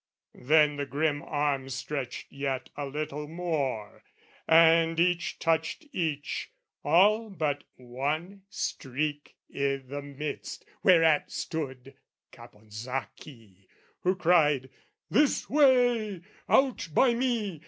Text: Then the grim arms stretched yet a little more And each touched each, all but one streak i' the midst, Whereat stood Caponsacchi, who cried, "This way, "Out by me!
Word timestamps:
Then 0.33 0.77
the 0.77 0.87
grim 0.87 1.21
arms 1.21 1.75
stretched 1.75 2.31
yet 2.31 2.71
a 2.75 2.87
little 2.87 3.27
more 3.27 4.03
And 4.47 4.99
each 4.99 5.37
touched 5.37 5.85
each, 5.93 6.49
all 6.83 7.29
but 7.29 7.65
one 7.75 8.41
streak 8.49 9.35
i' 9.55 9.75
the 9.87 10.01
midst, 10.01 10.65
Whereat 10.81 11.31
stood 11.31 11.93
Caponsacchi, 12.31 13.67
who 13.99 14.15
cried, 14.15 14.71
"This 15.11 15.47
way, 15.51 16.23
"Out 16.49 16.89
by 16.95 17.13
me! 17.13 17.59